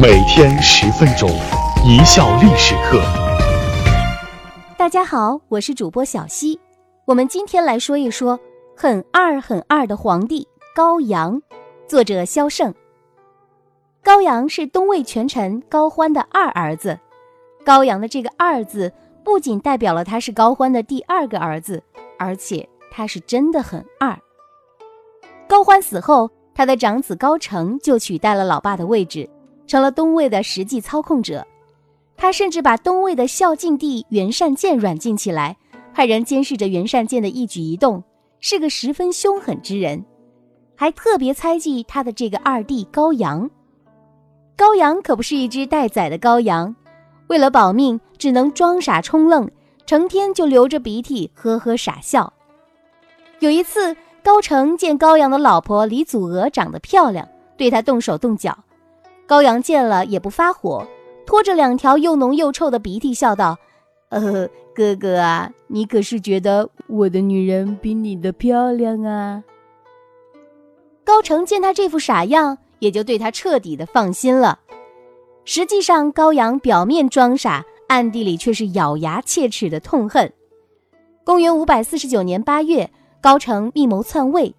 [0.00, 1.28] 每天十分钟，
[1.84, 3.02] 一笑历史课。
[4.76, 6.60] 大家好，我是主播小溪。
[7.04, 8.38] 我们今天来说一说
[8.76, 11.42] 很二很二的皇帝高阳。
[11.88, 12.72] 作者萧胜。
[14.00, 16.96] 高阳是东魏权臣高欢的二儿子。
[17.64, 18.92] 高阳的这个“二”字，
[19.24, 21.82] 不仅代表了他是高欢的第二个儿子，
[22.20, 24.16] 而且他是真的很二。
[25.48, 26.30] 高欢死后。
[26.54, 29.30] 他的长子高澄就取代了老爸的位置，
[29.68, 31.46] 成了东魏的实际操控者。
[32.16, 35.56] 他甚至把东魏的孝敬帝袁善建软禁起来，
[35.94, 38.02] 派人监视着袁善建的一举一动，
[38.40, 40.04] 是个十分凶狠之人。
[40.74, 43.48] 还特别猜忌他的这个二弟高阳。
[44.56, 46.74] 高阳可不是一只待宰的羔羊，
[47.28, 49.48] 为了保命，只能装傻充愣，
[49.86, 52.32] 成天就流着鼻涕，呵呵傻笑。
[53.38, 53.96] 有一次。
[54.20, 58.58] 高澄见高阳的老婆李祖娥长得漂亮，对他动手动脚。
[59.28, 60.88] 高阳见了也不发火，
[61.26, 63.58] 拖着两条又浓又臭的鼻涕笑道
[64.08, 69.44] ：“呃，哥哥啊，你可是觉得我的女人比你的漂亮啊？”
[71.04, 74.58] 高澄见他这副傻样，也就对他彻底的放心了。
[75.44, 80.32] 实际上，高阳表面装傻，暗地里却是咬牙切齿的痛恨。
[81.22, 82.90] 公元五百四十九年八月。
[83.20, 84.54] 高澄密谋篡位，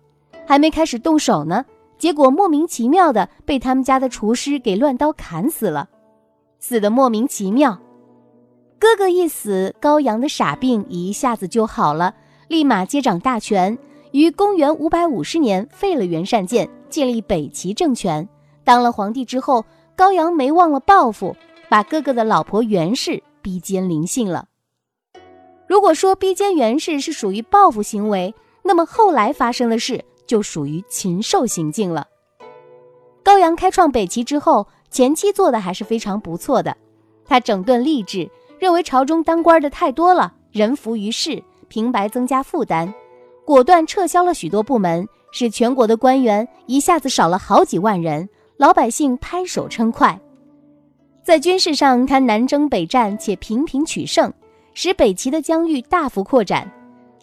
[0.45, 1.65] 还没开始动手呢，
[1.99, 5.89] 结果莫名其妙的被他们家的厨师给乱刀砍死了，
[6.57, 7.77] 死的莫名其妙。
[8.79, 12.15] 哥哥一死，高阳的傻病一下子就好了，
[12.47, 13.77] 立马接掌大权，
[14.11, 18.27] 于公元五百五十年废了袁善建，建立北齐政权。
[18.63, 19.65] 当了皇帝之后，
[19.97, 21.35] 高阳没忘了报复，
[21.67, 24.45] 把哥哥的老婆袁氏逼奸临幸了。
[25.67, 28.33] 如果说逼奸袁氏是属于报复行为，
[28.63, 32.05] 那么后来发生的事就属于禽兽行径了。
[33.23, 36.77] 高阳开创北齐之后，前期做的还是非常不错的。
[37.25, 42.93] 他整顿吏治，认为朝中当官的太多了，人浮于事，平白增加负担，
[43.43, 50.19] 果断撤销了许多部门，使全国的官员一下子少了好几万人，老百姓拍手称快。
[51.23, 54.31] 在军事上，他南征北战，且频频取胜，
[54.75, 56.71] 使北齐的疆域大幅扩展。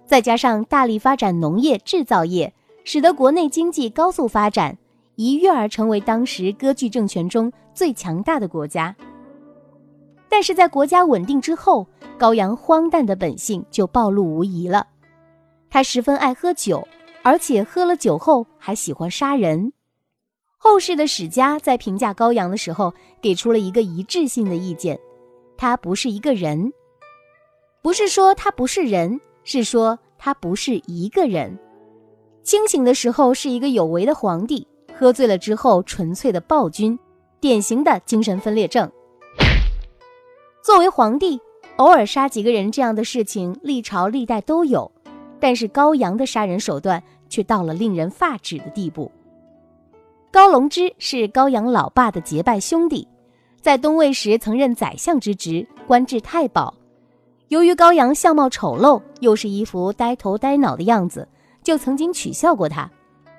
[0.05, 2.53] 再加上大力发展农业制造业，
[2.87, 4.79] 使得国内经济高速发展，
[5.17, 8.95] 一跃而成为当时割据政权中最强大的国家。
[10.29, 11.85] 但是在国家稳定之后，
[12.17, 14.87] 高阳荒诞的本性就暴露无遗了。
[15.69, 16.87] 他十分爱喝酒，
[17.23, 19.73] 而且喝了酒后还喜欢杀人。
[20.57, 24.97] 后世的史家在评价高阳的时候，给出了一个一致性的意见：
[25.57, 26.73] 他不是一个人，
[27.83, 29.21] 不是说他不是人。
[29.43, 31.57] 是说他不是一个人，
[32.47, 34.65] 清醒的时候是一个有为的皇帝，
[34.97, 36.97] 喝醉了之后纯粹的暴君，
[37.41, 38.89] 典型的精神分裂症。
[40.63, 41.41] 作为皇帝，
[41.79, 44.89] 偶尔杀几个人这样的事情，历朝历代都有，
[45.41, 49.11] 但是高阳的杀人手段却到了令人发指的地步。
[50.31, 53.09] 高龙之是高阳老爸的结拜兄弟，
[53.61, 56.73] 在东魏时曾任宰相之职，官至太保。
[57.49, 61.27] 由于高阳相貌丑陋，又是一副呆头呆脑的样子，
[61.67, 62.89] 就曾经取笑过他，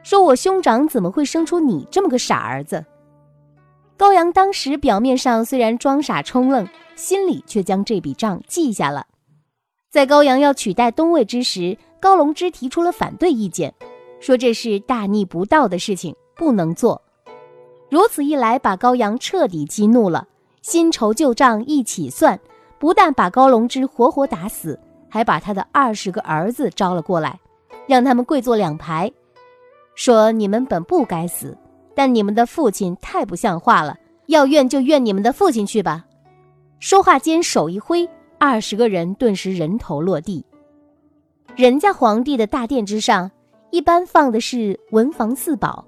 [0.04, 2.86] 说我兄长怎么会生出你这么个傻儿子？
[3.96, 6.68] 高阳当时表面上虽然装傻充愣，
[6.98, 9.06] 心里却将这笔账记下了。
[9.90, 13.74] 在高阳要取代东魏之时，高龙之提出了反对意见，
[14.20, 17.02] 说这是大逆不道的事情，不能做。
[17.90, 20.28] 如此一来，把高阳彻底激怒了，
[20.62, 22.38] 新仇旧账一起算。
[22.78, 24.78] 不但把高龙之活活打死，
[25.08, 27.40] 还把他的二十个儿子招了过来，
[27.88, 29.12] 让他们跪坐两排，
[29.96, 31.58] 说：“你们本不该死，
[31.96, 36.06] 但你们的父亲太不像话了，要怨就怨你们的父亲去吧。”
[36.80, 40.46] 说话间手一挥，二十个人顿时人头落地。
[41.56, 43.32] 人家皇帝的大殿之上，
[43.72, 45.84] 一般放的是文房四宝，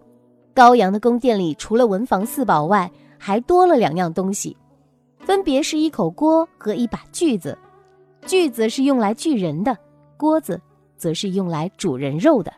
[0.56, 2.90] 高阳的宫殿里除了文房四宝外，
[3.20, 4.58] 还多了两样东西。
[5.20, 7.56] 分别是一口锅和一把锯子，
[8.26, 9.78] 锯子是用来锯人的，
[10.18, 10.60] 锅子
[11.00, 12.54] 则是用来煮人肉的。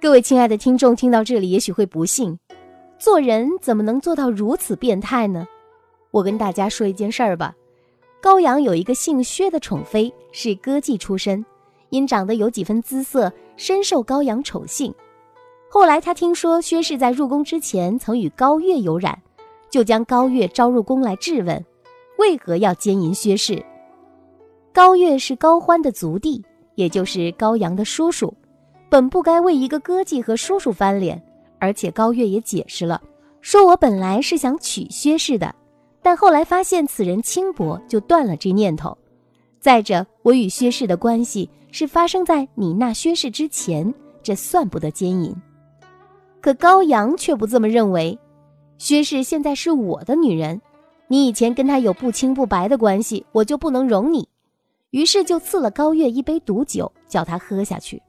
[0.00, 2.38] 各位亲爱的听众，听到这里也许会不信，
[2.98, 5.46] 做人怎么能做到如此变态呢？
[6.10, 7.54] 我跟大家说一件事儿吧。
[8.22, 11.44] 高阳有一个姓薛的宠妃，是歌妓出身，
[11.90, 14.94] 因长得有几分姿色，深受高阳宠幸。
[15.68, 19.20] 后来他听说薛氏在入宫之前曾与高月有染。
[19.70, 21.64] 就将高月招入宫来质问，
[22.18, 23.64] 为何要奸淫薛氏？
[24.70, 26.44] 高月是高欢的族弟，
[26.74, 28.32] 也就是高阳的叔叔，
[28.88, 31.22] 本不该为一个歌妓和叔叔翻脸。
[31.58, 33.00] 而且高月也解释了，
[33.40, 35.54] 说我本来是想娶薛氏的，
[36.02, 38.98] 但后来发现此人轻薄，就断了这念头。
[39.60, 45.32] 再者，我与薛氏的关系是发生在你纳薛氏之前，这算不得奸淫。
[46.40, 48.18] 可高阳却不这么认为，
[48.78, 50.60] 薛氏现在是我的女人，
[51.06, 54.28] 你以前跟她有不清不白的关系，我就不能容你。
[54.92, 58.00] 于是就赐了高月一杯毒酒，叫他喝下去。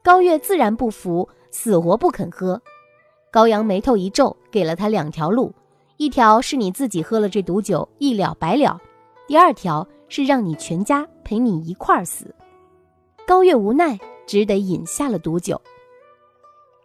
[0.00, 2.60] 高月自然不服，死活不肯喝。
[3.32, 5.52] 高阳眉头一皱，给了他两条路：
[5.96, 8.78] 一条是你自己喝了这毒酒，一了百了；
[9.26, 12.32] 第二条是让你全家陪你一块儿死。
[13.26, 15.60] 高月无奈，只得饮下了毒酒。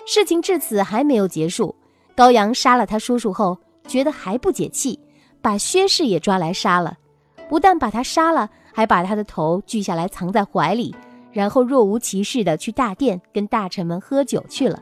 [0.07, 1.74] 事情至此还没有结束。
[2.16, 3.56] 高阳杀了他叔叔后，
[3.88, 5.00] 觉得还不解气，
[5.39, 6.98] 把薛氏也抓来杀了。
[7.48, 10.94] 不但把他杀了，还把他的头锯下来藏在怀里，
[11.31, 14.81] 然后若无其事的去大殿跟大臣们喝酒去了。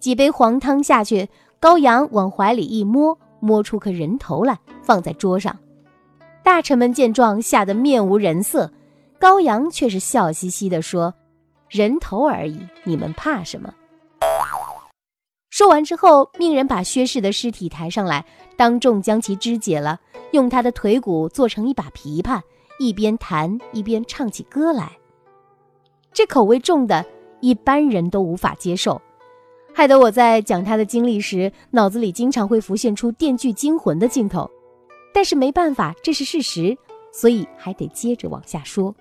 [0.00, 1.28] 几杯黄汤下去，
[1.60, 5.56] 高阳往怀里一摸，摸出颗人头来，放在桌上。
[6.42, 8.72] 大臣们见状，吓得面无人色。
[9.18, 11.12] 高阳却是笑嘻嘻地说
[11.68, 13.74] ：“人头而已，你们怕什么？”
[15.50, 18.24] 说完之后，命人把薛氏的尸体抬上来，
[18.56, 19.98] 当众将其肢解了，
[20.30, 22.40] 用他的腿骨做成一把琵琶，
[22.78, 24.92] 一边弹一边唱起歌来。
[26.12, 27.04] 这口味重的，
[27.40, 29.00] 一般人都无法接受，
[29.74, 34.50] 害得我在讲他的经历时，脑子里经常会浮现出《电锯惊魂》的镜头。
[35.12, 36.76] 但是没办法，这是事实，
[37.12, 38.94] 所以还得接着往下说。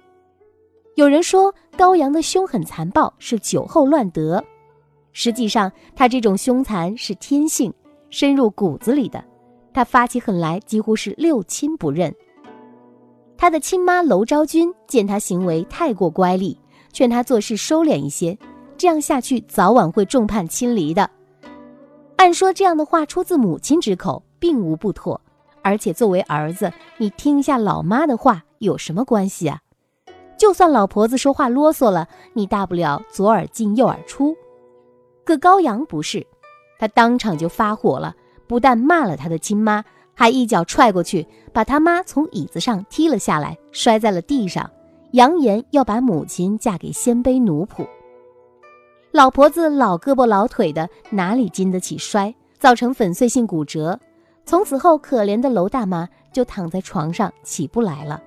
[0.95, 4.43] 有人说高阳的凶狠残暴是酒后乱得。
[5.13, 7.73] 实际上，他这种凶残是天性，
[8.09, 9.23] 深入骨子里的。
[9.73, 12.13] 他发起狠来，几乎是六亲不认。
[13.37, 16.57] 他的亲妈娄昭君见他行为太过乖戾，
[16.91, 18.37] 劝他做事收敛一些，
[18.77, 21.09] 这样下去早晚会众叛亲离的。
[22.15, 25.21] 按说这样的话出自母亲之口，并无不妥。
[25.61, 29.59] 而且作为儿子，你听一下老妈的话有什么关系啊？
[30.37, 34.35] 就算老婆子说话啰嗦了，你大不了左耳进右耳出。
[35.25, 36.25] 可高阳不是，
[36.79, 38.15] 他当场就发火了，
[38.47, 39.83] 不但骂了他的亲妈，
[40.19, 44.67] 还一脚踹过去，把他妈从椅子上踢了下来，摔在了地上，
[45.11, 47.87] 扬言要把母亲嫁给鲜卑奴仆。
[49.11, 53.99] 老婆子老胳膊老腿的，哪里经得起摔，造成粉碎性骨折。
[54.43, 58.19] 从此后，可怜的娄大妈就躺在床上起不来了。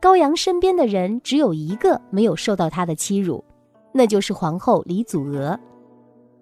[0.00, 3.44] 高阳身边的人只有一个没有受到他的欺辱。
[3.92, 5.60] 那就是皇后李祖娥，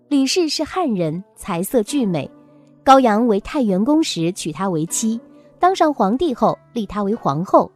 [0.06, 2.30] 李氏是汉人，才色俊美。
[2.90, 5.20] 高阳为太原公时娶她为妻，
[5.60, 7.70] 当上皇帝后立她为皇后。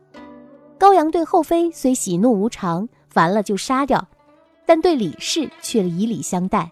[0.77, 4.05] 高阳对后妃虽喜怒无常，烦了就杀掉，
[4.67, 6.69] 但对李氏却以礼相待。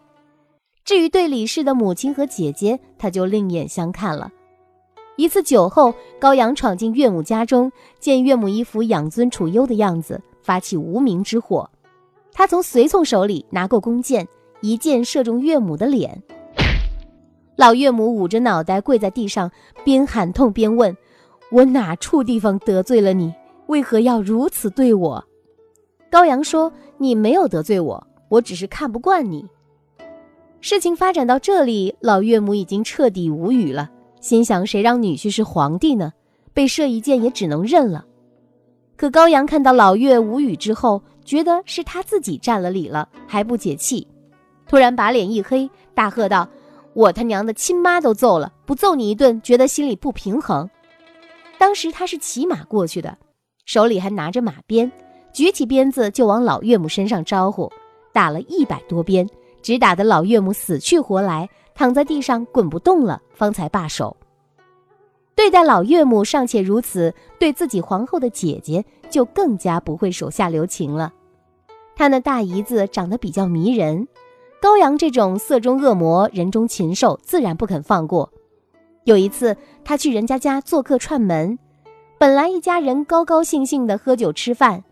[0.85, 4.29] 至于对李氏的母亲和姐姐，他就另眼相看了。
[5.15, 11.71] 一次酒后，高阳闯进岳母家中，见岳母一副养尊处优的样子，发起无名之火。
[12.33, 14.27] 他从随从手里拿过弓箭，
[14.63, 16.21] 一箭射中岳母的脸。
[17.57, 19.51] 老岳母捂着脑袋跪在地上，
[19.85, 20.97] 边喊痛边问
[21.53, 23.33] ：“我哪处地方得罪了你？
[23.67, 25.25] 为何要如此对我？”
[26.11, 29.47] 高阳说：“你没有得罪我，我只是看不惯你。”
[30.61, 33.91] 事情发展到这里，老岳母已经彻底无语了，
[34.21, 36.13] 心想：谁让女婿是皇帝呢？
[36.55, 38.05] 被射一箭也只能认了。
[38.97, 44.07] 可高阳看到老岳无语之后，觉得是他自己占了理了，还不解气，
[44.69, 46.49] 突然把脸一黑，大喝道
[46.95, 50.69] ：“我他娘的亲妈都揍了，不揍你一顿，觉得心里不平衡。”
[51.59, 53.17] 当时他是骑马过去的，
[53.67, 54.91] 手里还拿着马鞭，
[55.33, 57.71] 举起鞭子就往老岳母身上招呼，
[58.13, 59.29] 打了一百多鞭，
[59.63, 64.17] 只打得老岳母死去活来，躺在地上滚不动了，方才罢手。
[65.35, 71.13] 对待老岳母尚且如此，对自己皇后的姐姐就更加不会手下留情了。
[71.95, 74.07] 他那大姨子长得比较迷人，
[74.63, 78.33] 高阳这种色中恶魔、人中禽兽自然不肯放过。
[79.03, 81.59] 有一次，他去人家家做客串门，
[82.17, 84.85] 本来一家人高高兴兴的喝酒吃饭，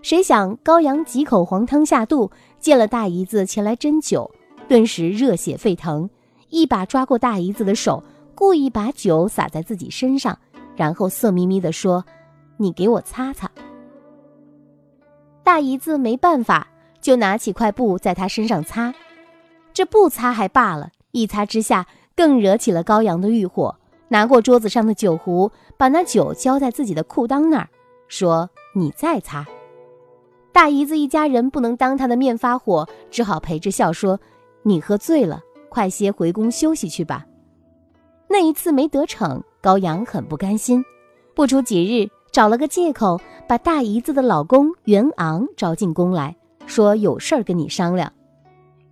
[0.00, 4.30] 谁想高阳几口黄汤下肚，见了大姨子前来斟酒，
[4.66, 6.08] 顿时热血沸腾，
[6.48, 8.02] 一把抓过大姨子的手。
[8.34, 10.38] 故意把酒洒在自己身上，
[10.74, 12.02] 然后色眯眯地说
[12.56, 13.50] ：“你给我擦擦。”
[15.44, 16.66] 大姨子没办法，
[17.02, 18.94] 就拿起块布在他身上擦。
[19.78, 23.76] 这不擦还罢了，一擦之下更惹起了高阳的欲火，
[24.08, 27.68] 拿过桌子上的酒壶，把那酒浇在自己的裤裆那儿，
[28.08, 29.46] 说：“你再擦。”
[30.50, 34.18] 大姨子一家人不能当他的面发火，只好陪着笑说
[34.66, 37.24] ：“你喝醉了，快些回宫休息去吧。
[38.26, 40.84] 那一次没得逞，高阳很不甘心，
[41.36, 46.34] 不出几日，找了个借口，把大姨子的老公袁昂招进宫来，
[46.66, 48.12] 说有事儿跟你商量。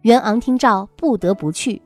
[0.06, 1.82] 袁昂听诏，不得不去。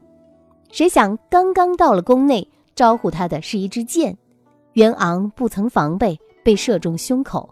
[0.70, 4.14] 谁想刚刚到了宫内，招呼他的是一支箭，
[4.74, 7.48] 袁昂不曾防备，被射中胸口。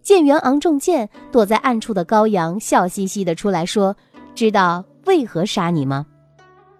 [0.00, 3.94] 见袁昂中箭，躲在暗处的高阳笑嘻嘻的出来说
[4.34, 6.06] ：“知道为何杀你吗？”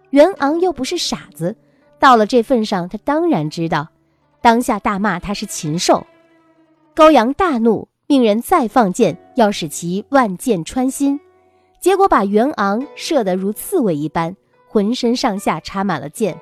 [0.09, 1.55] 袁昂又不是傻子。
[1.99, 3.87] 到了这份上，他当然知道，
[4.41, 6.07] 当下大骂他是禽兽。
[6.95, 11.21] 高阳大怒，命人再放箭，要使其万箭穿心。
[11.85, 14.35] 结果把袁昂射得如刺猬一般，
[14.67, 16.41] 浑身上下插满了箭。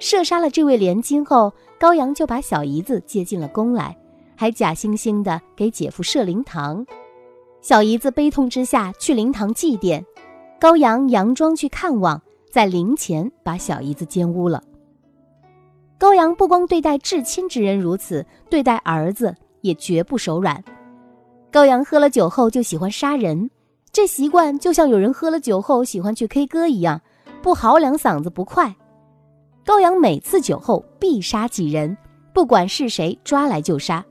[0.00, 3.96] 射杀了这位连襟后，高阳就把小姨子接进了宫来，
[4.34, 6.84] 还假惺惺的给姐夫设灵堂。
[7.60, 10.04] 小姨子悲痛之下去灵堂祭奠。
[10.58, 14.60] 高阳佯装去看望，在灵前把小姨子奸污了。
[15.98, 20.64] 高阳不光对待至亲之人如此，对待儿子也绝不手软。
[21.52, 23.50] 高阳喝了酒后就喜欢杀人，
[23.92, 26.98] 这习惯就像有人喝了酒后喜欢去 K 歌一样，
[27.42, 28.74] 不嚎两嗓子不快。
[29.62, 31.94] 高阳每次酒后必杀几人，
[32.32, 34.02] 不管是谁抓来就杀。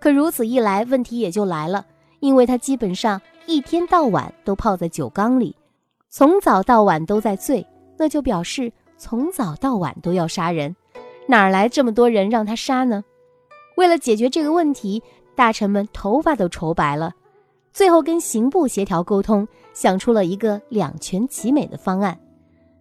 [0.00, 1.86] 可如此一来，问题也就来了，
[2.18, 5.54] 因为他基本上一天到晚都泡在酒缸里。
[6.10, 7.64] 从早到晚都在醉，
[7.96, 10.74] 那就表示从早到晚都要杀人，
[11.28, 13.04] 哪来这么多人让他杀呢？
[13.76, 15.00] 为了解决这个问题，
[15.34, 17.12] 大臣们头发都愁白了，
[17.72, 22.18] 最后跟刑部协调沟通，想出了一个两全其美的方案，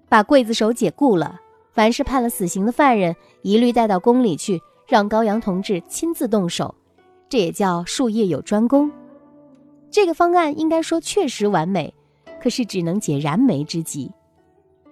[0.07, 1.39] 把刽子手解雇了，
[1.71, 6.73] 凡是判了死刑的犯人，一律带到宫里去，让高阳同志亲自动手，
[7.27, 8.91] 这也叫术业有专攻。
[9.89, 11.93] 这个方案应该说确实完美。
[12.41, 14.11] 可是只能解燃眉之急。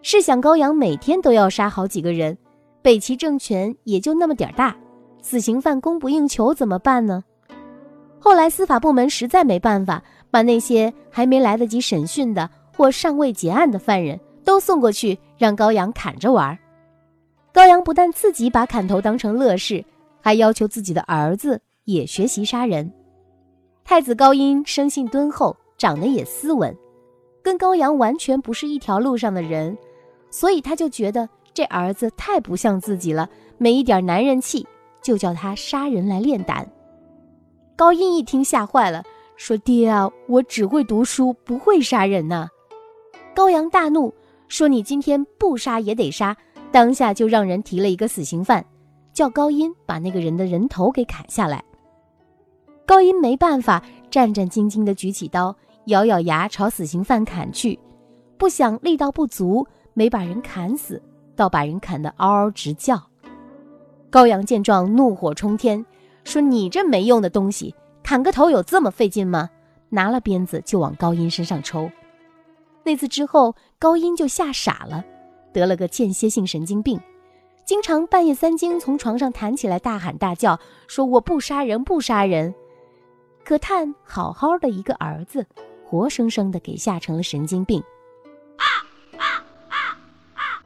[0.01, 2.37] 试想，高阳每天都要杀好几个人，
[2.81, 4.73] 北齐政权也就那么点儿大，
[5.21, 7.25] 死刑犯供不应求怎么办呢？
[8.23, 12.47] 后来司法部门实在没办法，把那些还没来得及审讯的
[12.77, 16.55] 或尚未结案的犯人都送过去，让高阳砍着玩。
[17.51, 19.83] 高阳不但自己把砍头当成乐事，
[20.21, 22.93] 还要求自己的儿子也学习杀人。
[23.83, 26.73] 太子高音生性敦厚，长得也斯文。
[27.41, 29.75] 跟高阳完全不是一条路上的人，
[30.29, 34.65] 所以他就觉得这儿子太不像自己了，没一点男人气，
[35.01, 36.65] 就叫他杀人来练胆。
[37.81, 39.03] 高音一听吓坏了，
[39.37, 42.47] 说：“爹啊，我只会读书，不会杀人呐！”
[43.33, 44.13] 高阳大怒，
[44.47, 46.37] 说：“你今天不杀也得杀！”
[46.71, 48.63] 当下就让人提了一个死刑犯，
[49.13, 51.63] 叫高音把那个人的人头给砍下来。
[52.85, 55.55] 高音没办法，战战兢兢地举起刀。
[55.85, 57.79] 咬咬牙朝死刑犯砍去，
[58.37, 61.01] 不想力道不足，没把人砍死，
[61.35, 63.01] 倒把人砍得嗷嗷直叫。
[64.11, 65.83] 高阳见状，怒火冲天，
[66.23, 69.49] 说：“你这没用的东西，砍个头有这么费劲吗？”
[69.89, 71.89] 拿了鞭子就往高音身上抽。
[72.83, 75.03] 那次之后，高音就吓傻了，
[75.51, 76.99] 得了个间歇性神经病，
[77.65, 82.53] 经常半夜三更从床上弹起来，大喊大叫，说：“我不杀人，不杀人。”
[83.43, 85.45] 可叹好好的一个儿子。
[85.83, 87.83] 活生生的给吓成了神经病。
[88.55, 88.63] 啊
[89.17, 89.75] 啊啊
[90.35, 90.63] 啊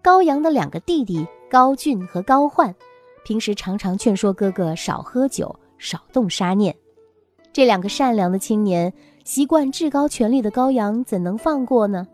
[0.00, 2.72] 高阳的两个弟弟高俊和高焕，
[3.26, 6.72] 平时常常劝说哥哥少喝酒、少动杀念。
[7.52, 8.92] 这两个善良的青年，
[9.24, 12.06] 习惯至高权力的高阳怎能放过呢？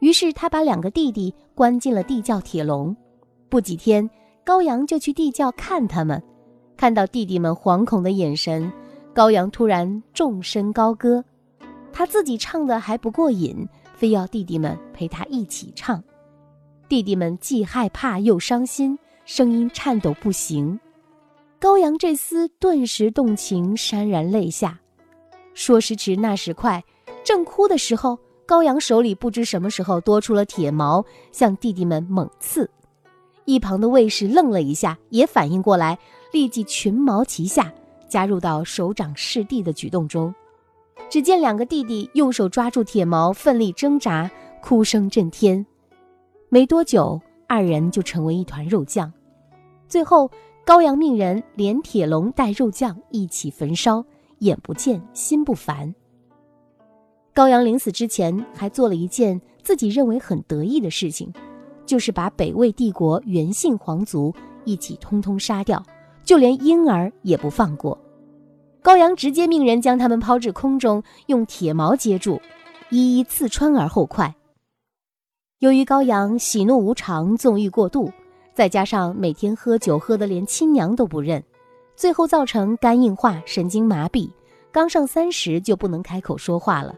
[0.00, 2.96] 于是他把两个弟弟关进了地窖铁笼。
[3.48, 4.10] 不几天，
[4.44, 6.20] 高阳就去地窖看他们，
[6.76, 8.72] 看到弟弟们惶恐的眼神，
[9.14, 11.24] 高阳突然纵身高歌。
[11.92, 13.64] 他自己唱的还不过瘾，
[13.94, 16.02] 非要弟弟们陪他一起唱。
[16.88, 20.78] 弟弟们既害怕又伤心，声音颤抖不行。
[21.58, 24.78] 高阳这厮顿时动情，潸然泪下。
[25.54, 26.82] 说时迟，那时快，
[27.24, 32.68] 正哭的时候，高阳手里不知什么时候多出了铁矛，向弟弟们猛刺。
[33.46, 35.98] 一旁的卫士愣了一下，也反应过来，
[36.32, 37.72] 立即群矛齐下，
[38.08, 40.34] 加入到手掌视地的举动中。
[41.08, 45.64] 只见两个弟弟用手抓住铁矛，奋力挣扎，哭声震天。
[46.48, 47.20] 没多久，
[47.54, 49.12] 二人就成为一团肉酱。
[49.86, 50.28] 最后，
[50.66, 54.04] 高阳命人连铁笼带肉酱一起焚烧，
[54.40, 55.94] 眼不见心不烦。
[57.32, 61.32] 高阳临死之前还做了一件自己认为很得意的事情，
[61.86, 64.34] 就是把北魏帝国原姓皇族
[64.64, 65.80] 一起通通杀掉，
[66.24, 67.96] 就连婴儿也不放过。
[68.82, 72.40] 高阳直接命人将他们抛至空中，用铁矛接住，
[72.90, 74.34] 一一刺穿而后快。
[75.60, 78.10] 由于高阳喜怒无常、纵欲过度，
[78.52, 81.42] 再加上每天喝酒喝得连亲娘都不认，
[81.94, 84.28] 最后造成肝硬化、神经麻痹，
[84.72, 86.94] 刚上三十就不能开口说话了。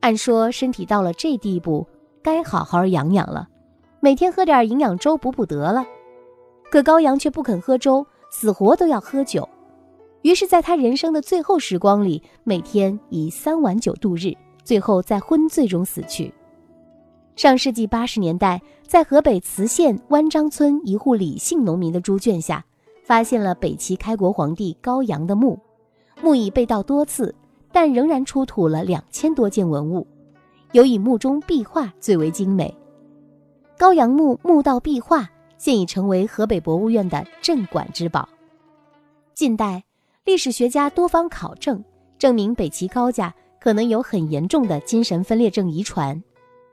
[0.00, 1.86] 按说身体到了这地步，
[2.20, 3.48] 该好好养养了，
[4.00, 5.84] 每天喝点营养粥补补得了。
[6.68, 9.48] 可高阳却不肯喝粥，死活都要喝酒。
[10.22, 16.32] 于是，在他人生的最后时光里，每天以三碗酒度日，最后在昏醉中死去。
[17.36, 22.64] 上世纪八十年代，在河北磁县湾张村一户李姓农民的猪圈下，
[23.04, 25.58] 发现了北齐开国皇帝高阳的墓，
[26.22, 27.34] 墓已被盗多次。
[27.74, 30.06] 但仍然出土了两千多件文物，
[30.72, 32.76] 尤以墓中壁画最为精美。
[33.78, 38.28] 高阳墓墓道壁画现已成为河北博物院的镇馆之宝。
[39.32, 39.82] 近代
[40.26, 41.82] 历史学家多方考证，
[42.18, 46.22] 证明北齐高家可能有很严重的精神分裂症遗传，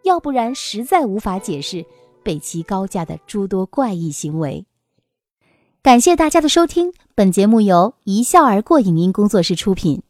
[0.04, 1.86] 要不然实在无法解释
[2.24, 4.66] 北齐高家的诸多怪异行为。
[5.82, 10.02] 感谢大家的收听，本节目由一笑而过影音工作室出品。